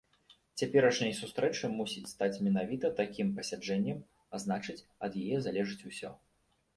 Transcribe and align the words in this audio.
Цяперашняй 0.59 1.11
сустрэчы 1.17 1.67
мусіць 1.79 2.09
стаць 2.13 2.41
менавіта 2.47 2.91
такім 3.01 3.27
пасяджэннем, 3.41 3.99
а 4.35 4.39
значыць, 4.45 4.79
ад 5.09 5.19
яе 5.25 5.37
залежыць 5.49 5.85
усё. 5.93 6.11